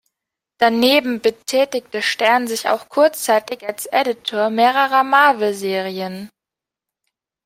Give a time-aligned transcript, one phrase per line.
[0.57, 6.31] Daneben betätigte Stern sich auch kurzzeitig als Editor mehrerer Marvel-Serien.